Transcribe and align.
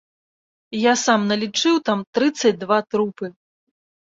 Я 0.83 0.93
сам 1.01 1.27
налічыў 1.31 1.75
там 1.91 1.99
трыццаць 2.19 2.55
два 2.65 2.79
трупы. 2.95 3.25